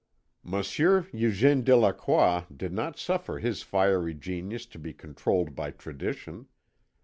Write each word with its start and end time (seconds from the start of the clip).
Monsieur 0.41 1.03
Eugène 1.13 1.63
Delacroix 1.63 2.45
did 2.51 2.73
not 2.73 2.97
suffer 2.97 3.37
his 3.37 3.61
fiery 3.61 4.15
genius 4.15 4.65
to 4.65 4.79
be 4.79 4.93
controlled 4.93 5.53
by 5.53 5.69
tradition. 5.69 6.47